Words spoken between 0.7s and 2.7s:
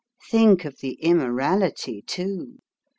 the immorality, too